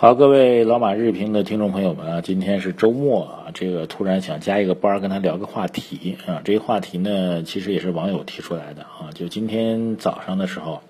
[0.00, 6.40] 好，各位老马日评的听众朋友们啊，今天是周末啊，这个突然想加一个班儿，跟他聊个话题啊。
[6.42, 9.12] 这个话题呢，其实也是网友提出来的啊。
[9.14, 10.80] 就今天早上的时候，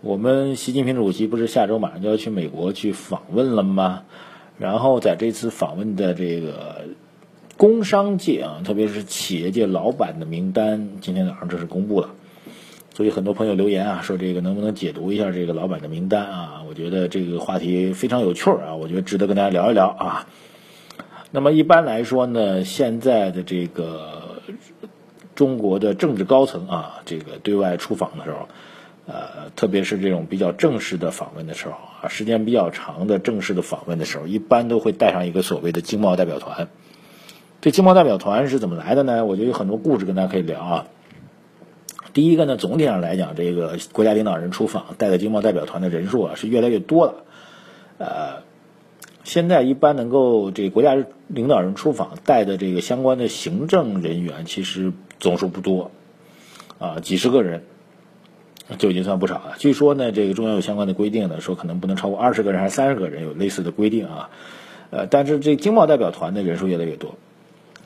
[0.00, 4.04] 我们习近平主席不是下周马上就要去美国去访问了吗？
[4.60, 6.82] 然后在这次访问的这个
[7.56, 12.10] 工商界啊，特别是企业界老板的名单，今天早上正式公布了。
[12.94, 16.62] 所以很多朋友留言啊，说这个能不能解读一下这个老板的名单啊？
[16.68, 20.26] 我觉得这个话题非常有趣儿啊，我觉得值得跟大家聊一聊啊。
[21.32, 24.40] 那么一般来说呢，现在的这个
[25.34, 28.48] 中国的政治高层啊，这个对外出访的时候，
[29.06, 36.68] 呃，特别是这种比较正式的访问的时候啊，时间比较长的正式的访问的时候，一般都会带上一个所谓的经贸代表团。
[37.60, 39.24] 这经贸代表团是怎么来的呢？
[39.24, 40.86] 我觉得有很多故事跟大家可以聊啊。
[42.14, 47.24] 第一个呢，总体上来讲，这个国家领导人出访带的经贸代表团的人数啊是越来越多了。
[47.98, 48.42] 呃，
[49.24, 55.90] 现在一般能够这个国家领导人出访带的这个相关的行政人员，其实总数不多，
[56.78, 57.64] 啊，几十个人
[58.78, 59.54] 就已经算不少了。
[59.58, 64.30] 据说呢，这个中央有相关的规定呢，说可能不能超过二十个人还是三十个人，有类似的规定啊。
[64.90, 67.16] 呃，但是这经贸代表团的人数越来越多。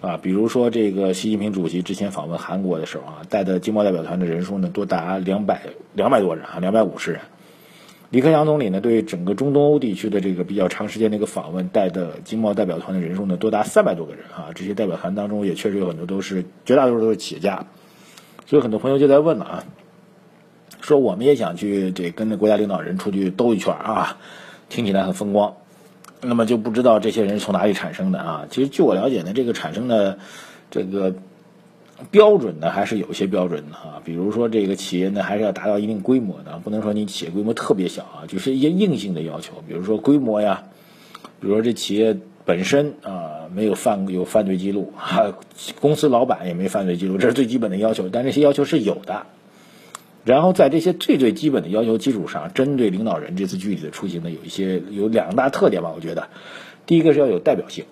[0.00, 7.20] 啊，比如说这个习近平主席之前访问韩国的时候啊，带的经贸代表团的人数呢多达两百两百多人啊，两百五十人。
[8.10, 14.50] 李克强总理呢对整个中东欧地区的这个比较长时间的一个访问，带的经贸代表团的人数呢多达三百多个人啊。
[14.54, 17.66] 这些代表团当中也确实有很多都是绝大多数都是企业家，
[18.46, 19.64] 所以很多朋友就在问了啊，
[20.80, 24.16] 说我们也想去这跟着国家领导人出去兜一圈啊，
[24.68, 25.56] 听起来很风光。
[26.20, 28.46] 那么就不知道这些人从哪里产生的啊？
[28.50, 30.18] 其实据我了解呢，这个产生的
[30.70, 31.14] 这个
[32.10, 34.02] 标准呢，还是有些标准的啊。
[34.04, 40.64] 比如说这个企业呢，还是要达到一定规模的，不能说你企业规模特别小啊，就是一些硬性的要求，比如说规模呀，
[41.40, 44.92] 比如说这企业本身啊没有犯有犯罪记录，
[45.80, 48.08] 公司老板也没犯罪记录，这是最基本的要求。
[48.08, 49.26] 但这些要求是有的。
[50.24, 55.92] 然后在这些最最基本的要求基础上，针对领导人这次具体的出行呢，有一些有两大特点吧。
[55.94, 56.28] 我觉得，
[56.86, 57.84] 第一个是要有代表性。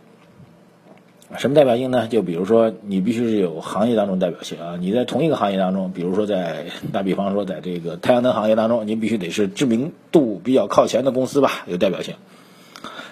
[1.38, 2.06] 什么代表性呢？
[2.06, 4.76] 就比如说，你必须是有行业当中代表性啊。
[4.78, 12.14] 你在同一个行业当中，比如说在打比方说，在这个太阳能行业当中，你必须得是知名度比较靠前的公司吧，有代表性。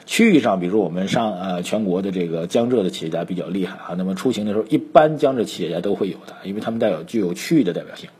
[0.06, 8.10] 区域上，比如我们上呃全国的这个江浙的企业家比较厉害啊，那么出行的时候，一般江浙企业家都会有的，因为他们带有具有区域的代表性。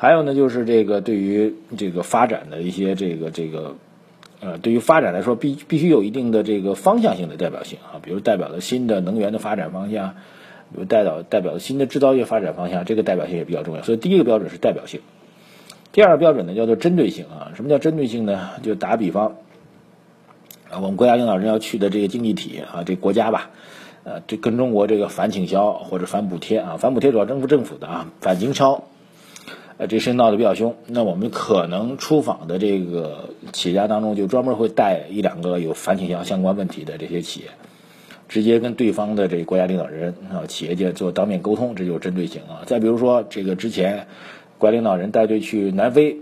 [0.00, 3.76] 还有呢，就是这个对于这个发展的一些这个这个，
[4.40, 10.14] 呃，对于发展来说，必必须有一定的这个方向性的代表性啊，比如代表了新的能源的发展方向，
[10.72, 13.82] 比如代表代表新的制造业发展方向，这个代表性也比较重要。
[13.82, 15.02] 所以第一个标准是代表性，
[15.92, 17.52] 第二个标准呢叫做针对性啊。
[17.54, 18.52] 什么叫针对性呢？
[18.62, 19.34] 就打比方，
[20.70, 23.50] 啊，我们国家领导人要去的这个经济体啊，这国家吧，
[24.04, 28.84] 呃，这跟中国这个反倾销或者反补贴啊，反补贴主要征服政府的啊，反经销。
[29.80, 37.46] 呃，这事闹得比较凶，那我们可能出访的这个企业家当中，就专门会带一两个有反倾销相关问题的这些企业，
[38.28, 42.60] 直接跟对方的这国家领导人啊、企业界做当面沟通，这就是针对性啊。
[42.66, 44.06] 再比如说，这个之前
[44.58, 46.18] 国家领导人带队去南非。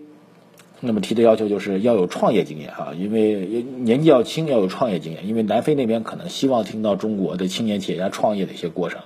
[0.80, 9.00] 那么提的要求就是要有创业经验哈，因为年纪要轻，要有创业经验，因为南非那边可能希望听到中国的青年企业家创业的一些过程，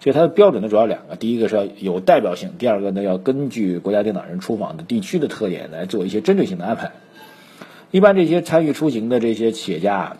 [0.00, 6.92] 所以它的标准呢主要两个，第一个是要有代表性，第二个呢要根据国家领导人出访的地区的特点来做一些针对性的安排。
[7.90, 10.18] 一般这些参与出行的这些企业家，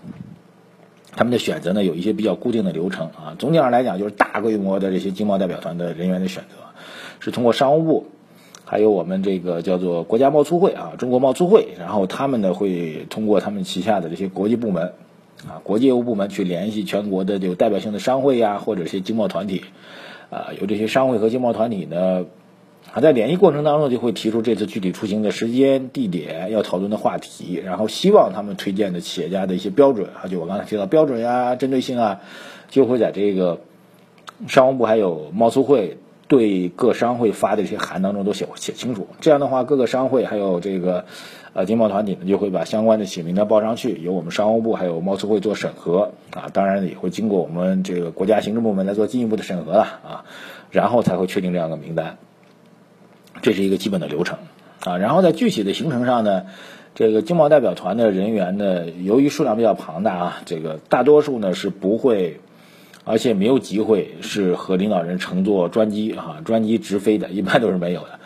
[1.13, 6.57] 他们的选择呢有一些比较固定的流程啊，总体上来讲就是大规模的这些经贸代表团的人员的选择，
[7.21, 8.07] 是通过商务部。
[8.67, 14.93] 还有我们这个叫做国家贸促会啊，中国贸促会，然后他们呢会通过他们旗下的这些国际部门，
[15.47, 19.65] 啊，国际业务部门去联系全国的有代表性的商会呀，或者一些经贸团体，
[20.31, 22.25] 啊，有这些商会和经贸团体呢，
[22.91, 32.21] 啊，在联系过程当中就会提出这次具体出行的时间、地点，要讨论的话题，然后希望他们推荐的企业家的一些标准啊，就我刚才提到标准呀、针对性啊，
[32.71, 33.61] 就会在这个
[34.49, 35.99] 商务部还有贸促会。
[36.27, 41.05] 对各商会发的这些函当中都写写清楚，这样的话，各个商会还有这个
[41.53, 50.25] 呃经贸团体呢，就会把相关的写名单报上去，由我们商务部还有贸促会做审核啊，当然也会经过我们这个国家行政部门来做进一步的审核了啊，
[50.71, 52.17] 然后才会确定这样的名单，
[53.43, 54.39] 这是一个基本的流程
[54.83, 54.97] 啊。
[54.97, 56.47] 然后在具体的行程上呢，
[56.95, 62.41] 这个经贸代表团的人员呢，由于数量比较庞大啊，这个大多数呢是不会，
[63.05, 68.19] 而且没有机会是和领导人乘坐专机啊，专机直飞的，一般都是没有的。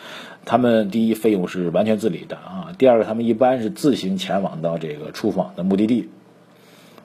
[0.45, 6.09] 他们第一费用是完全自理的啊，第二个他们一般是自行前往到这个出访的目的地。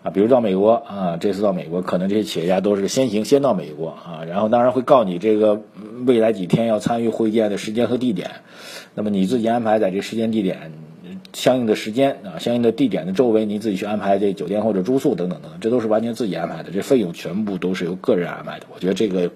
[0.02, 5.62] 啊，比如到美国啊，这次到美国，可能这些企业家都是先行先到美国啊，然后当然会告你这个
[6.06, 8.30] 未来几天要参与会见的时间和地点，
[8.94, 10.72] 那么你自己安排在这时间地点
[11.34, 18.66] 相应的时间啊，相应的地点的周围，你自己去安排这酒店或者住宿等等等，这都是完全自己安排的，这费用全部都是由个人安排的。
[18.72, 19.30] 我觉得这个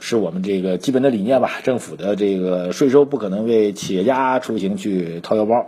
[0.00, 5.66] 是我们这个基本的理念吧，政府的这个税收不可能为企业家出行去掏腰包。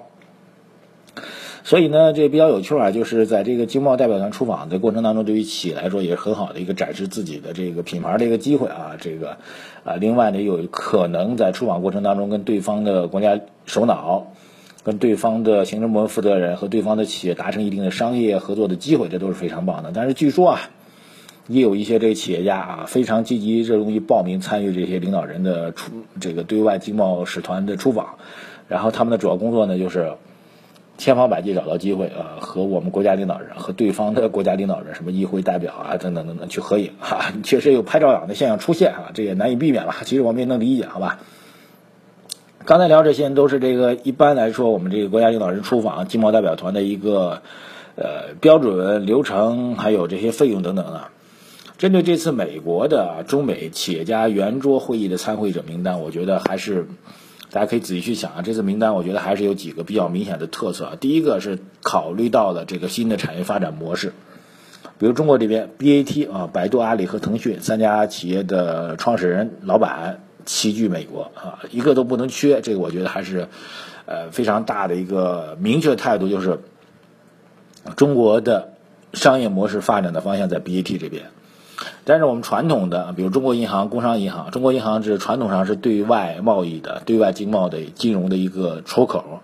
[1.64, 8.96] 所以呢，这比较有趣啊，就是在这个经贸代表团出访的过程当中，对于企业来说也是很好的一个展示自己的这个品牌的一个机会啊。
[9.00, 9.38] 这个
[9.82, 14.28] 啊，另外呢，有可能在出访过程当中跟对方的国家首脑、
[14.86, 19.90] 跟对方的行政部门负责人和对方的企业达成一定的商业合作的机会，这都是非常棒的。
[19.92, 20.60] 但是据说啊，
[21.48, 25.90] 也有一些这个企业家啊，非常积极热衷于报名参与这些领导人的出
[26.20, 28.18] 这个对外经贸使团的出访，
[28.68, 30.12] 然后他们的主要工作呢就是。
[30.98, 39.94] 千方百计找到机会啊，和我们国家领导人和对方的国家领导人，什么议会代表啊，等等等等去合影哈，确实有拍照党的现象出现啊，这也难以避免了。
[40.06, 41.18] 其实我们也能理解，好吧？
[42.66, 47.42] 刚才聊这些都是这个一般来说，我们这个国家领导人出访经贸代表团的一个
[47.94, 51.12] 呃标准流程，还有这些费用等等啊。
[51.78, 56.86] 针对这次美国的中美企业家圆桌会议的参会者名单，我觉得还是。
[57.52, 60.96] 大家可以仔细去想啊，这次名单我觉得还是有几个比较明显的特色啊。
[61.00, 64.12] 第一个是考虑到了这个新的产业发展模式，
[64.98, 72.62] 比如中国这边 BAT 啊，百度、阿里和腾讯三家企业的创始人、老板齐聚美国啊，一个都不能缺。
[72.62, 73.48] 这个我觉得还是
[74.06, 76.60] 呃非常大的一个明确态度，就是
[77.96, 78.72] 中国的
[79.12, 81.26] 商业模式发展的方向在 BAT 这边。
[82.04, 89.42] 但是我们传统的，比如中国银行、工商银行，中国银行是传统上是对外贸易的、对外经贸的金融的一个出口，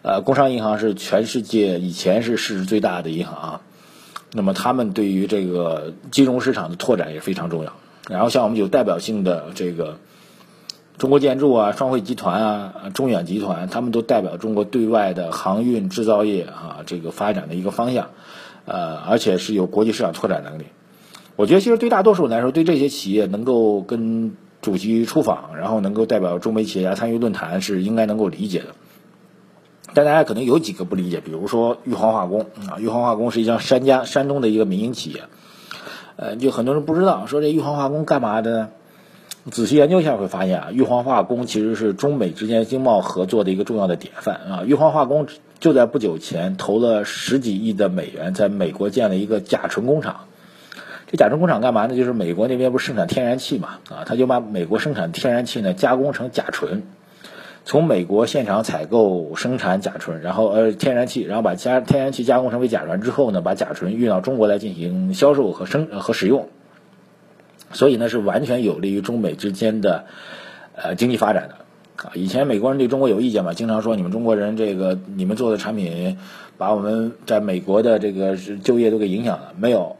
[0.00, 3.60] 呃，工商银行是全世界以前是市值最大的银行，
[4.32, 7.74] 那么他们对于这个金融市场的拓展也非常重要。
[8.08, 9.98] 然后像我们有代表性的这个
[10.98, 18.08] 中国建筑啊、双汇集团啊、中远集团，他们都代表中国对外的航运制造业啊这个发展的一个方向，
[18.64, 20.64] 呃，而且是有国际市场拓展能力。
[21.36, 28.68] 我觉得其实对大多数人来说，对这些企业能够跟主席出访，然后能够代表中美企业家参与论坛，是应该能够理解的。
[29.92, 35.24] 但大家可能有几个不理解，比如说玉皇化工啊，玉皇化工实际上山家山东的一个民营企业，
[36.16, 38.68] 呃，就很多人不知道，说这玉皇化工干嘛的呢？
[39.50, 44.64] 仔细研究一下会发现啊，玉皇化工其实是中美之间经贸合作的一个重要的典范啊。
[44.66, 45.28] 玉皇化工
[45.60, 50.24] 就在不久前投了十几亿的美元，在美国建了一个甲醇工厂。
[51.08, 51.94] 这甲醇工厂干嘛呢？
[51.94, 56.82] 就是美国那边不是生产天然气嘛，啊，他就把美国生产天然气呢加工成甲醇，
[57.64, 66.48] 从美国现场采购生产甲醇，然后呃天然气，然后把加天然气加工成为甲醇之后呢，把甲醇运到中国来进行销售和生和使用，
[67.76, 70.06] 所以呢是完全有利于中美之间的
[70.74, 71.54] 呃经济发展的
[72.02, 72.12] 啊。
[72.14, 76.18] 以前美国人对中国有意见嘛，经常说你们中国人这个你们做的产品
[76.56, 79.96] 把我们在美国的这个就业都给影响了，没有。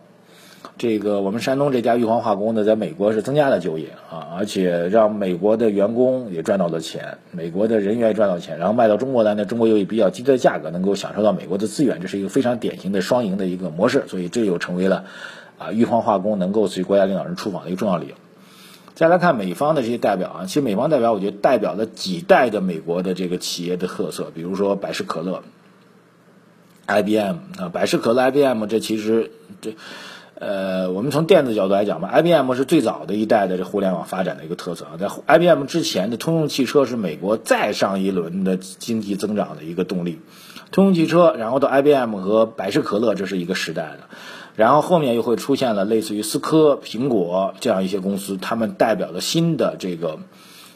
[0.79, 15.07] 这个我们山东这家玉皇化工呢，在美国是增加了就业啊，而且让美国的员工也赚到了钱，美国的人员也赚到钱，然后卖到中国来呢，中国又以比较低的价格能够享受到美国的资源，这是一个非常典型的双赢的一个模式，所以这又成为了
[15.59, 18.15] 啊玉皇化工能够随国家领导人出访的一个重要理由。
[18.95, 25.43] 再来看美方的这些代表啊，其实美方代表我觉得代表了几代的美国的这个企业的特色，比如说百事可乐、
[26.87, 29.77] IBM 啊，百事可乐、IBM 这其实这。
[30.39, 34.99] 呃，我们从电子角度来讲吧，IBM 是最早的一代的这互联网发展的一个特色啊。
[34.99, 40.21] 在 IBM 之前的通用汽车是美国再上一轮的经济增长的一个动力。
[40.73, 44.01] 通用汽车，然后到 IBM 和百事可乐，这是一个时代的。
[44.57, 50.19] 然后后面又会出现了类似于思科、苹果这样一些公司，他们代表了新的这个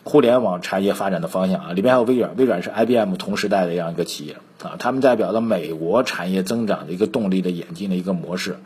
[0.05, 1.73] 互联网产业发展的方向啊。
[1.73, 8.57] 里边还有微软，微软是 IBM 同时代的这样一个企业啊，他们代表了美国产业增长的一个动力的演进的一个模式。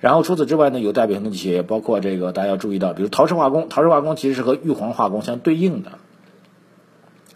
[0.00, 5.92] 然后除此之外呢，有代表性的企业包括这个大家要注意到，比如陶氏化工，陶氏化工其实是和玉皇化工相对应的。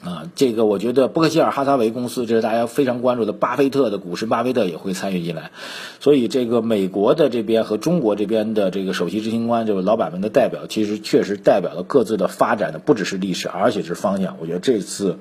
[0.04, 5.50] 啊，这个我觉得伯克希尔哈撒韦公司，这是大家非常关注的，巴菲特的股神，巴菲特也会参与进来。
[5.99, 14.37] 所以这个美国的这边和中国这边的这个首席执行官，就是老板们的代表，其实确实代表了各自的发展的不只是历史，而且是方向。
[14.40, 15.16] 我觉得这次，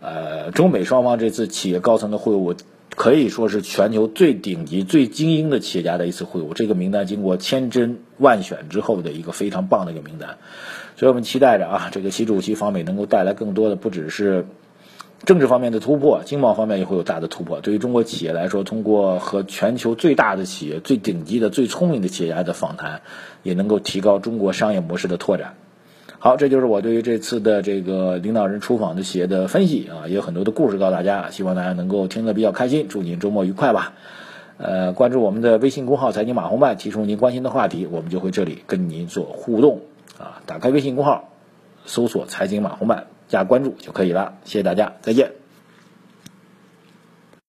[0.00, 2.56] 呃，中美双方这次企业高层的会晤，
[2.94, 6.54] 可以说是全球最顶级、最精英的企业家的一次会晤。
[6.54, 10.38] 这个名单经过千甄万选之后的一个非常棒的一个名单。
[10.96, 14.46] 所以我们期待着啊，这个习主席访美能够带来更多的，不只是
[15.24, 17.60] 政治方面的突破，经贸方面也会有大的突破。
[17.60, 23.02] 对于中国企业来说，通过和全球最大的企业、最顶级的、最聪明的企业家的访谈，
[23.42, 25.56] 也能够提高中国商业模式的拓展。
[26.26, 32.88] 好，这就是我对于这次的这个领导人出访的企业的分析啊，也有很多的故事告诉大家，希望大家能够听得比较开心。
[32.88, 33.92] 祝您周末愉快吧！
[34.58, 39.82] 呃，关注我们的微信公号“财经马红漫”，提出您关心的话题，我们就会这里跟您做互动。
[40.18, 41.28] 啊，打开微信公号，
[41.84, 44.34] 搜索“财经马红漫”，加关注就可以了。
[44.42, 45.45] 谢谢大家，再见。